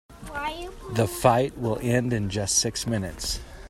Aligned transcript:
The 0.93 1.07
fight 1.07 1.59
will 1.59 1.77
end 1.79 2.11
in 2.11 2.31
just 2.31 2.55
six 2.57 2.87
minutes. 2.87 3.39